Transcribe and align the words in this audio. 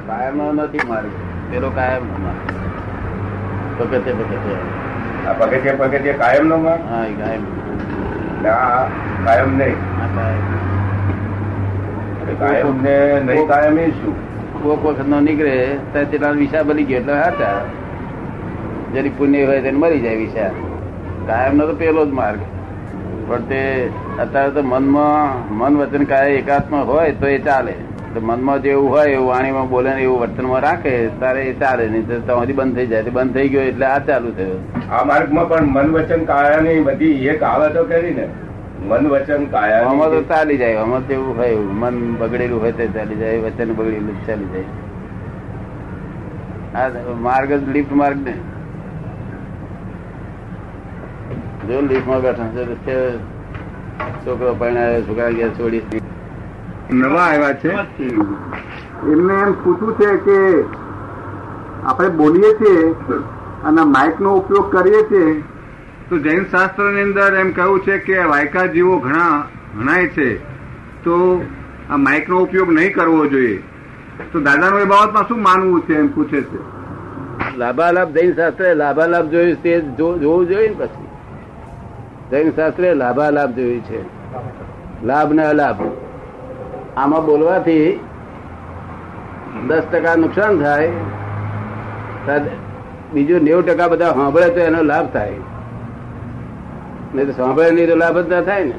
કાયમ 0.00 0.36
નો 0.36 0.52
નથી 0.52 0.88
માર્ગ. 0.88 1.10
પેલો 1.50 1.70
કાયમ 1.70 2.02
નો 2.06 2.16
મારે 2.24 2.40
પગથે 3.78 4.12
પગથે 4.12 4.54
આ 5.28 5.32
પગથિયે 5.32 5.76
પગથિયે 5.76 6.12
કાયમ 6.12 6.46
નો 6.46 6.56
માર્ગ? 6.56 6.82
હા 6.90 7.04
એ 7.06 7.12
કાયમ. 7.12 7.44
ના 8.42 8.88
કાયમ 9.24 9.50
નહીં. 9.58 9.76
કાયમ. 12.40 12.82
ને 12.82 13.20
નહીં 13.20 13.46
કાયમ 13.48 13.78
એ 13.78 13.90
શું? 13.90 14.14
કોક 14.62 14.84
વખત 14.84 15.06
નો 15.06 15.20
નીકળે 15.20 15.54
ત્યારે 15.92 16.10
તેટલા 16.10 16.30
વિષા 16.30 16.62
બની 16.62 16.84
ગયો 16.84 16.98
એટલે 17.00 17.12
હાચા. 17.12 17.60
જેની 18.94 19.08
પુણ્ય 19.08 19.44
હોય 19.44 19.60
તેને 19.60 19.78
મરી 19.78 20.00
જાય 20.00 20.16
વિષા 20.16 20.50
કાયમ 21.26 21.56
નો 21.56 21.66
તો 21.66 21.74
પેલો 21.74 22.06
જ 22.06 22.08
માર્ગ. 22.10 22.40
પણ 23.28 23.42
તે 23.42 23.90
અત્યારે 24.18 24.50
તો 24.50 24.62
મનમાં 24.62 25.48
મન 25.58 25.76
વચન 25.76 26.04
કાય 26.04 26.28
એકાત્મ 26.28 26.74
હોય 26.74 27.12
તો 27.12 27.26
એ 27.26 27.38
ચાલે. 27.38 27.74
મનમાં 28.20 28.62
જેવું 28.62 28.90
હોય 28.90 29.10
એવું 29.14 29.28
વાણીમાં 29.28 29.68
બોલે 29.70 29.90
ને 29.94 30.02
એવું 30.02 30.20
વર્તનમાં 30.20 30.62
રાખે 30.64 30.92
તારે 31.20 31.40
એ 31.44 31.52
ચાલે 31.62 31.82
નહીં 31.88 32.06
તો 32.08 32.20
તમારી 32.28 32.56
બંધ 32.60 32.76
થઈ 32.76 32.86
જાય. 32.92 33.02
બંધ 33.16 33.34
થઈ 33.34 33.48
ગયો 33.48 33.64
એટલે 33.72 33.86
આ 33.86 33.98
ચાલુ 34.08 34.30
થયું. 34.38 34.60
આ 34.90 35.04
માર્ગમાં 35.10 35.48
પણ 35.48 35.66
મન 35.74 35.88
વચન 35.96 36.24
કાયાની 36.30 36.80
બધી 36.88 37.26
એક 37.34 37.42
આવે 37.50 37.66
તો 37.76 37.84
કરી 37.90 38.14
ને 38.20 38.26
મન 38.90 39.08
વચન 39.14 39.42
આમાં 39.56 40.10
તો 40.14 40.20
ચાલી 40.34 40.58
જાય 40.62 40.76
આમાં 40.84 41.06
તો 41.08 41.14
એવું 41.18 41.42
હોય 41.42 41.56
મન 41.80 41.96
બગડેલું 42.22 42.60
હોય 42.66 42.72
તો 42.80 42.86
ચાલી 42.96 43.18
જાય 43.24 43.42
વચન 43.48 43.74
બગડેલું 43.80 44.16
ચાલી 44.26 44.48
જાય. 44.54 44.68
આ 46.74 47.18
માર્ગ 47.28 47.50
જ 47.52 47.62
લિફ્ટ 47.76 47.92
માર્ગ 48.02 48.18
ને. 48.28 48.34
જો 51.68 51.80
લિફ્ટમાં 51.80 52.20
બેઠા 52.22 52.50
છે 52.54 52.62
છે 52.86 52.96
છોકરો 54.24 54.54
પરણાયો 54.60 55.02
છોકરા 55.08 55.30
ગયા 55.36 55.54
છોડી 55.58 56.02
નવા 56.92 57.20
આવ્યા 57.20 57.52
છે. 57.52 57.68
એમને 59.12 59.34
એમ 59.34 59.52
પૂછવું 59.52 59.94
છે 59.94 60.16
કે 60.16 60.64
આપણે 61.84 62.08
બોલીએ 62.08 62.52
છીએ 62.52 62.88
અને 63.64 63.82
માઇક 63.82 64.20
નો 64.20 64.34
ઉપયોગ 64.34 64.76
કરીએ 64.76 65.02
છીએ. 65.02 65.40
તો 66.08 66.18
જૈન 66.18 66.44
શાસ્ત્રની 66.44 67.02
અંદર 67.02 67.34
એમ 67.34 67.52
કહ્યું 67.52 67.80
છે 67.80 67.98
કે 67.98 68.24
વાયકા 68.24 68.66
જીવો 68.66 68.98
ઘણા, 68.98 69.44
ઘણાય 69.78 70.06
છે. 70.06 70.38
તો 71.04 71.44
આ 71.90 71.96
માઇક 71.96 72.28
નો 72.28 72.38
ઉપયોગ 72.38 72.72
નહીં 72.72 72.94
કરવો 72.94 73.26
જોઈએ. 73.26 73.62
તો 74.32 74.40
દાદાનું 74.40 74.80
એ 74.80 74.84
બાબતમાં 74.84 75.28
શું 75.28 75.42
માનવું 75.42 75.80
છે 75.80 75.94
એમ 75.94 76.14
પૂછે 76.14 76.40
છે? 76.42 76.82
લાભાલાભ 77.56 78.10
જૈન 78.10 78.32
શાસ્ત્રે 78.32 78.74
લાભાલાભ 78.74 79.26
જોયું 79.26 79.62
તે 79.62 79.80
જોવું 79.80 80.46
જોઈએ 80.46 80.68
ને 80.68 80.74
પછી? 80.74 81.06
જૈન 82.30 82.50
શાસ્ત્રે 82.50 82.94
લાભાલાભ 82.94 83.50
જોયું 83.50 83.80
છે. 83.80 84.02
લાભ 85.06 85.32
ને 85.32 85.44
અલાભ. 85.44 85.76
આમાં 86.96 87.22
બોલવાથી 87.26 88.00
દસ 89.68 89.84
ટકા 89.92 90.16
નુકસાન 90.16 90.54
થાય 90.62 90.90
બીજું 93.14 93.40
નેવું 93.46 93.64
ટકા 93.66 93.88
બધા 93.92 94.12
સાંભળે 94.18 94.48
તો 94.56 94.60
એનો 94.60 94.80
લાભ 94.82 95.08
થાય. 95.12 95.38
નહીં 97.14 97.26
તો 97.26 97.32
સાંભળે 97.32 97.70
નહીં 97.70 97.88
તો 97.88 97.96
લાભ 98.02 98.18
જ 98.18 98.28
ના 98.34 98.42
થાય 98.42 98.64
ને. 98.64 98.74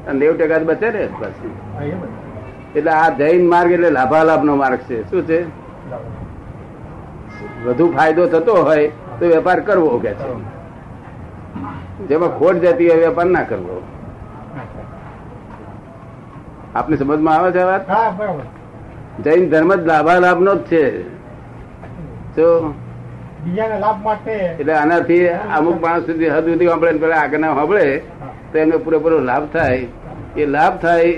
અને 0.09 0.19
નેવ 0.19 0.33
ટકા 0.41 0.65
બચે 0.73 0.89
ને 0.97 1.03
પછી. 1.21 1.53
એટલે 2.75 2.91
આ 2.91 3.09
જૈન 3.21 3.43
માર્ગ 3.55 3.71
એટલે 3.78 3.91
લાભાલાભ 4.00 4.43
નો 4.50 4.53
માર્ગ 4.65 4.81
છે. 4.91 4.98
શું 5.11 5.23
છે? 5.31 5.39
વધુ 7.65 7.84
ફાયદો 7.97 8.25
થતો 8.34 8.55
હોય 8.69 8.87
તો 9.21 9.25
વેપાર 9.34 9.59
કરવો 9.71 9.98
કે 10.05 10.12
છે? 10.21 10.27
જેમાં 12.09 12.39
ખોટ 12.39 12.57
જતી 12.65 12.89
હોય 12.91 13.01
વેપાર 13.05 13.27
ના 13.27 13.43
કરવો. 13.43 13.77
આપને 16.75 16.97
સમજમાં 16.97 17.35
આવે 17.35 17.51
છે 17.53 17.62
વાત? 17.62 17.85
જૈન 19.25 19.49
ધર્મ 19.51 19.71
જ 19.75 19.87
લાભાલાભ 19.87 20.41
નો 20.41 20.55
જ 20.55 20.62
છે. 20.62 20.84
તો 22.37 22.75
બીજાના 23.45 23.78
લાભ 23.78 23.99
માટે 24.05 24.34
એટલે 24.61 24.72
આનાથી 24.72 25.27
અમુક 25.59 25.81
માણસ 25.83 26.06
સુધી 26.06 26.28
હદ 26.28 26.47
સુધી 26.53 26.66
સાંભળે 26.66 26.99
પેલા 26.99 27.16
આગળના 27.16 27.55
સાંભળે 27.55 27.87
તો 28.53 28.59
એમને 28.59 28.77
પૂરેપૂરો 28.77 29.19
લાભ 29.21 29.47
થાય. 29.53 29.87
એ 30.37 30.47
લાભ 30.47 30.75
થાય 30.78 31.12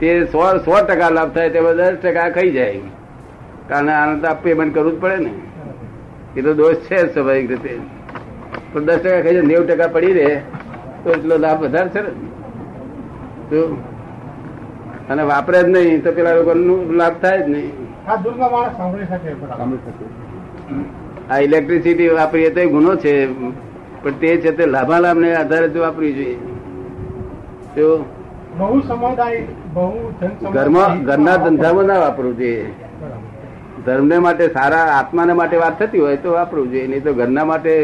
તે 0.00 0.08
સો 0.32 0.40
સો 0.64 0.74
ટકા 0.86 1.10
લાભ 1.10 1.30
થાય 1.34 1.50
તેમાં 1.50 1.76
દસ 1.76 2.00
ટકા 2.02 2.30
ખાઈ 2.30 2.50
જાય. 2.50 2.80
કારણ 3.68 3.88
આને 3.88 4.20
તો 4.20 4.34
પેમેન્ટ 4.42 4.74
કરવું 4.74 4.92
જ 4.96 5.00
પડે 5.00 5.16
ને. 5.16 5.32
એ 6.36 6.42
તો 6.42 6.54
દોષ 6.54 6.76
છે 6.76 6.96
જ 6.96 7.12
સ્વાભાવિક 7.12 7.50
રીતે. 7.50 7.80
પણ 8.72 8.84
દસ 8.86 8.98
ટકા 9.02 9.22
ખાઈ 9.24 9.46
નેવું 9.50 9.66
ટકા 9.68 9.92
પડી 9.94 10.14
રહે 10.18 10.32
તો 11.04 11.08
એટલો 11.16 11.34
લાભ 11.44 11.60
વધારે 11.64 11.90
છે 11.94 12.00
ને? 12.02 12.12
અને 15.10 15.22
વાપરે 15.30 15.58
જ 15.64 15.68
નહીં 15.74 16.02
તો 16.04 16.10
પેલા 16.16 16.34
લોકોનું 16.38 16.80
લાભ 17.00 17.16
થાય 17.22 17.40
જ 17.44 17.48
નહીં. 17.54 17.72
આ 21.30 21.38
ઇલેક્ટ્રિસિટી 21.46 22.10
વાપરીએ 22.18 22.50
તો 22.56 22.68
ગુનો 22.74 22.92
છે 22.96 23.12
પણ 24.02 24.14
તે 24.20 24.28
છે 24.42 24.50
તે 24.58 24.64
લાભાલાભ 24.66 25.18
ને 25.24 25.28
આધારે 25.34 25.68
તો 25.74 25.78
વાપરવી 25.80 26.14
જોઈએ. 26.18 26.38
તો 27.74 27.86
બહુ 28.58 28.76
સમુદાય 28.82 29.40
બહુ 29.74 29.86
ઘરમાં 30.56 30.90
ઘરના 31.08 31.38
ધંધામાં 31.44 31.86
ના 31.86 32.00
વાપરવું 32.04 32.36
જોઈએ. 32.40 32.66
ધર્મને 33.86 34.16
માટે 34.26 34.44
સારા 34.52 34.86
આત્માને 34.98 35.32
માટે 35.40 35.56
વાત 35.56 35.74
થતી 35.80 36.00
હોય 36.00 36.16
તો 36.24 36.30
વાપરવું 36.32 36.70
જોઈએ 36.72 36.88
નહીં 36.92 37.04
તો 37.04 37.12
ઘરના 37.14 37.46
માટે 37.50 37.74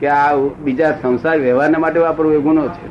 કે 0.00 0.08
આ 0.08 0.34
બીજા 0.36 0.90
સંસાર 1.02 1.38
વ્યવહારના 1.38 1.78
માટે 1.78 2.00
વાપરવું 2.00 2.34
એ 2.34 2.38
ગુનો 2.38 2.68
છે. 2.68 2.88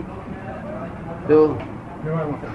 તો 1.28 1.47
વ્યવહાર 1.47 2.25
માટે. 2.25 2.47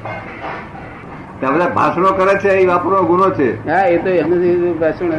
તે 1.41 1.47
આ 1.47 1.51
બધા 1.51 1.69
ભાષણો 1.69 2.09
કરે 2.09 2.39
છે 2.39 2.49
એ 2.49 2.67
વાપરવાનો 2.67 3.07
ગુનો 3.07 3.31
છે. 3.31 3.71
હા 3.71 3.83
એ 3.87 3.99
તો 3.99 4.11
એમનું 4.11 4.79
ભાષણ 4.79 5.13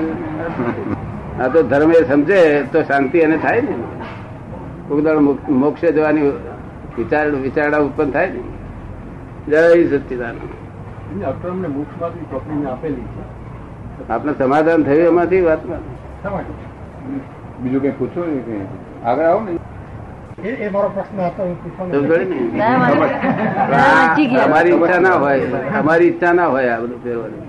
આ 1.44 1.48
તો 1.48 1.64
ધર્મ 1.64 1.92
એ 1.92 2.04
સમજે 2.04 2.64
તો 2.64 2.84
શાંતિ 2.84 3.18
એને 3.18 3.38
થાય 3.38 3.62
ને. 3.62 3.76
કોઈક 4.88 5.50
મોક્ષે 5.50 5.92
જવાની 5.92 6.22
વિચાર 6.98 7.30
વિચારણા 7.30 7.78
ઉત્પન્ન 7.78 8.12
થાય 8.12 8.30
ને. 8.30 8.40
જય 9.48 9.62
આપેલી 12.66 12.96
છે. 12.96 13.44
આપણે 14.10 14.34
સમાધાન 14.34 14.84
થયું 14.84 15.08
એમાંથી 15.08 15.42
વાતમાં 15.42 16.44
બીજું 17.64 17.82
કઈ 17.82 17.92
પૂછો 17.92 18.22
કઈ? 18.22 18.93
આગળ 19.06 19.26
આવો 19.30 19.42
ને. 19.46 19.54
એ 20.66 20.70
મારો 20.74 20.90
પ્રશ્ન 20.96 21.18
હતો. 21.28 21.44
અમારી 24.46 24.72
ઈચ્છા 24.76 25.00
ના 25.06 25.18
હોય 25.24 25.48
અમારી 25.80 26.08
ઈચ્છા 26.12 26.34
ના 26.34 26.50
હોય 26.54 26.72
આ 26.76 26.82
બધું 26.84 27.00
પહેરવાની. 27.04 27.42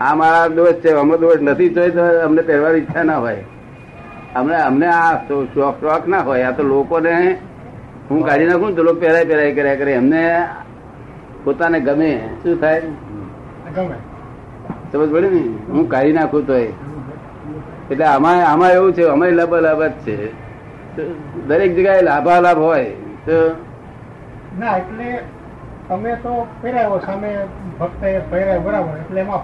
આ 0.00 0.14
મારા 0.20 0.48
દોષ 0.56 0.76
છે 0.82 0.90
અમે 1.02 1.16
દોષ 1.22 1.40
નથી 1.40 1.70
જોઈ 1.76 1.92
તો 1.96 2.02
અમને 2.26 2.42
પહેરવાની 2.48 2.80
ઈચ્છા 2.82 3.04
ના 3.10 3.20
હોય. 3.24 3.42
અમને 4.34 4.56
અમને 4.68 4.86
આ 4.86 5.12
શોખ 5.28 5.76
શોખ 5.80 6.04
ના 6.06 6.22
હોય 6.28 6.48
આ 6.48 6.56
તો 6.58 6.62
લોકોને 6.62 7.14
હું 8.10 8.20
કાઢી 8.26 8.48
નાખું 8.50 8.68
ને 8.70 8.76
તો 8.76 8.82
લોકો 8.88 9.00
પહેરાય 9.00 9.26
પહેરાય 9.30 9.52
કર્યા 9.54 9.80
કરે. 9.80 9.92
એમને 10.00 10.22
પોતાને 11.44 11.78
ગમે. 11.86 12.10
શું 12.42 12.54
થાય? 12.60 12.82
ગમે. 13.76 13.96
સમજ 14.92 15.08
પડે 15.12 15.28
ને? 15.36 15.42
હું 15.72 15.84
કાઢી 15.92 16.16
નાખું 16.18 16.42
તો 16.46 16.54
એટલે 17.90 18.04
આમાં 18.04 18.38
આમાં 18.50 18.70
એવું 18.76 18.90
છે 18.96 19.02
અમારી 19.14 19.36
લબ 19.40 19.52
જ 19.82 19.94
છે. 20.04 20.16
દરેક 21.48 21.70
જગ્યાએ 21.76 22.02
લાભાલાભ 22.02 22.60
હોય 22.66 22.92
તો 23.26 23.38
ના 24.60 24.76
એટલે 24.80 25.08
તમે 25.88 26.12
તો 26.22 26.32
પહેરાયો 26.62 27.00
સામે 27.06 27.30
ભક્ત 27.80 28.02
પહેરાય 28.30 28.60
બરાબર 28.60 28.94
એટલે 29.02 29.20
એમાં 29.20 29.42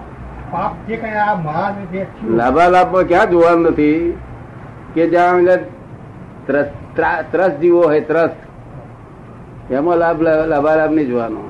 પાપ 0.51 0.73
જે 0.87 0.95
કઈ 1.03 1.17
આ 1.25 1.35
મહાન 1.45 1.73
જે 1.91 2.07
લાભાલાભમાં 2.39 3.07
ક્યાં 3.07 3.29
જોવાનું 3.29 3.69
નથી 3.71 3.99
કે 4.95 5.03
જ્યાં 5.13 5.39
આગળ 5.43 5.63
ત્રસ 7.31 7.53
જીવો 7.61 7.81
હોય 7.83 8.01
ત્રસ 8.01 8.33
એમાં 9.69 9.97
લાભ 9.99 10.19
લાભાલાભ 10.21 10.91
નહીં 10.91 11.09
જોવાનો. 11.09 11.41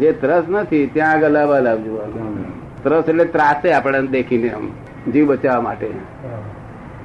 જે 0.00 0.08
ત્રસ 0.12 0.44
નથી 0.48 0.86
ત્યાં 0.94 1.12
આગળ 1.14 1.32
લાભાલાભ 1.32 1.84
જોવાનો. 1.84 2.20
ત્રસ 2.82 3.08
એટલે 3.08 3.24
ત્રાસે 3.34 3.68
આપણે 3.74 4.00
દેખીને 4.14 4.48
આમ 4.54 4.66
જીવ 5.12 5.24
બચાવવા 5.26 5.62
માટે. 5.62 5.88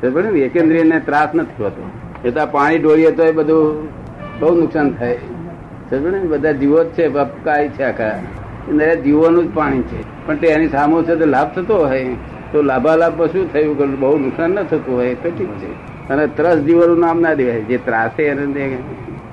એકેન્દ્રિય 0.04 0.84
ને 0.84 1.00
ત્રાસ 1.00 1.36
નથી 1.36 1.64
હોતો. 1.64 1.90
એ 2.26 2.32
તો 2.32 2.46
પાણી 2.46 2.78
ડોળીએ 2.78 3.12
તો 3.12 3.24
એ 3.24 3.32
બધું 3.32 3.88
બહુ 4.40 4.56
નુકસાન 4.56 4.94
થાય. 4.94 5.18
સમજો 5.90 6.10
ને 6.10 6.20
બધા 6.20 6.52
જીવો 6.52 6.84
જ 6.84 6.88
છે 6.88 7.08
બપકાય 7.08 7.70
છે 7.70 7.84
આખા? 7.84 8.20
જીવોનું 9.04 9.52
જ 9.52 9.56
પાણી 9.56 9.82
છે. 9.82 10.26
પણ 10.26 10.36
તે 10.36 10.48
એની 10.48 10.68
સામો 10.68 11.04
છે 11.04 11.16
તો 11.16 11.26
લાભ 11.26 11.48
થતો 11.56 11.78
હોય. 11.78 12.16
તો 12.52 12.62
લાભાલાભ 12.62 13.24
શું 13.24 13.54
થયું? 13.54 13.78
કે 13.78 13.86
બહુ 13.86 14.18
નુકસાન 14.18 14.52
ન 14.52 14.64
થતું 14.64 14.98
હોય 14.98 15.14
તો 15.14 15.30
ઠીક 15.30 15.50
છે. 15.50 15.72
અને 16.10 16.28
ત્રસ 16.28 16.58
જીવોનું 16.58 17.00
નામ 17.00 17.22
ના 17.22 17.34
દેવાય. 17.34 17.62
જે 17.62 17.78
ત્રાસે 17.78 18.24
એને 18.24 18.78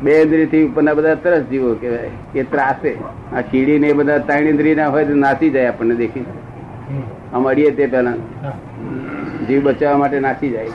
બે 0.02 0.22
ઇન્દ્રિયથી 0.22 0.62
ઉપરના 0.62 0.94
બધા 0.94 1.14
ત્રસ 1.14 1.42
જીવો 1.42 1.74
કહેવાય. 1.74 2.10
એ 2.34 2.42
ત્રાસે. 2.42 2.94
આ 3.32 3.40
કીડી 3.40 3.78
ને 3.78 3.88
એ 3.88 3.92
બધા 3.92 4.18
ત્રણ 4.18 4.48
ઇન્દ્રિય 4.48 4.74
ના 4.74 4.88
હોય 4.88 5.04
તો 5.04 5.14
નાસી 5.14 5.50
જાય 5.50 5.66
આપણને 5.66 5.94
દેખી 5.94 6.24
આમ 7.32 7.48
અડીએ 7.48 7.70
તે 7.70 7.86
પહેલા. 7.86 8.14
જીવ 9.44 9.62
બચાવવા 9.62 9.98
માટે 9.98 10.20
નાસી 10.20 10.50
જાય. 10.50 10.68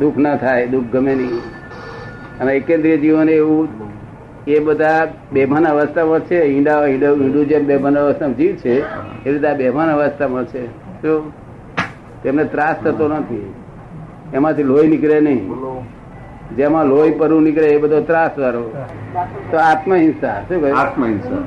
દુઃખ 0.00 0.16
ના 0.16 0.36
થાય 0.36 0.66
દુઃખ 0.66 0.84
ગમે 0.92 1.14
નહીં. 1.14 1.40
અને 2.40 2.52
એકેન્દ્રીય 2.52 2.96
જીવોને 2.96 3.32
એવું 3.32 3.68
એ 4.46 4.58
બધા 4.58 5.06
બેભાન 5.32 5.68
અવસ્થામાં 5.68 6.20
છે 6.20 6.42
ઈંડા 6.42 6.86
ઈંડો 6.86 7.14
ઈંડું 7.16 7.46
જેમ 7.46 7.64
બેભાન 7.64 7.98
અવસ્થામાં 7.98 8.36
જીવ 8.36 8.54
છે 8.56 8.74
એ 9.24 9.32
રીતે 9.32 9.48
આ 9.48 9.54
બેભાન 9.54 9.90
અવસ્થામાં 9.90 10.44
છે. 10.44 10.66
તો 11.02 11.32
તેમને 12.22 12.44
ત્રાસ 12.44 12.76
થતો 12.84 13.08
નથી. 13.08 13.54
એમાંથી 14.34 14.62
લોહી 14.62 14.88
નીકળે 14.88 15.20
નહીં. 15.20 15.42
જેમાં 16.56 16.86
લોહી 16.86 17.10
પરવું 17.10 17.42
નીકળે 17.42 17.68
એ 17.68 17.78
બધો 17.78 18.00
ત્રાસ 18.00 18.38
વાળો 18.38 18.64
તો 19.50 19.56
આત્મહિંસા 19.56 20.40
શું 20.48 20.60
કહ્યું? 20.60 20.78
આત્મહિંસા. 20.78 21.38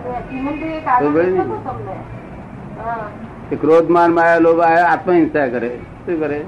ક્રોધ 3.56 3.90
માન 3.90 4.14
માયા 4.14 4.40
લોભ 4.40 4.60
આયા 4.62 4.90
આત્મહિંસા 4.90 5.48
કરે. 5.48 5.70
શું 6.06 6.20
કરે? 6.20 6.42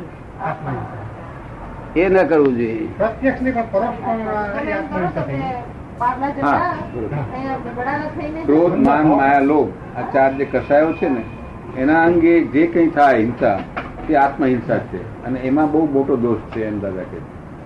એ 1.96 2.10
ન 2.10 2.18
કરવું 2.28 2.58
જોઈએ. 2.58 2.88
ક્રોધ 8.46 8.76
માન 8.88 9.08
માયા 9.08 9.40
લોભ 9.40 9.70
આ 9.98 10.02
ચાર 10.14 10.32
જે 10.34 10.46
કસાયો 10.46 10.94
છે 10.94 11.10
ને 11.10 11.24
એના 11.78 12.04
અંગે 12.04 12.34
જે 12.44 12.68
કંઈ 12.68 12.90
થાય 12.90 13.18
હિંસા 13.18 13.58
તે 14.08 14.16
આત્મહિંસા 14.16 14.80
છે. 14.92 15.24
અને 15.26 15.40
એમાં 15.40 15.72
બહુ 15.72 15.86
મોટો 15.94 16.16
દોષ 16.16 16.42
છે 16.56 16.68
એમ 16.68 16.80
દાદા 16.80 17.08
કે 17.12 17.18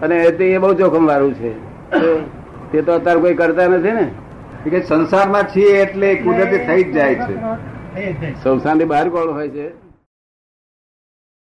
અને 0.05 0.15
એ 0.15 0.53
એ 0.53 0.57
બહુ 0.57 0.73
જોખમ 0.73 1.07
વાળું 1.07 1.33
છે. 1.33 1.51
તે 2.71 2.81
તો 2.81 2.91
અત્યારે 2.93 3.19
કોઈ 3.19 3.33
કરતા 3.33 3.67
નથી 3.67 3.91
ને? 3.91 4.07
કે 4.63 4.81
સંસારમાં 4.81 5.43
છીએ 5.43 5.75
એટલે 5.81 6.15
કુદરતી 6.15 6.57
થઈ 6.57 6.83
જ 6.83 6.93
જાય 6.93 7.15
છે. 7.15 7.35
સંસારની 8.43 8.85
બહાર 8.85 9.09
કોણ 9.09 9.33
હોય 9.33 9.49
છે? 9.49 9.88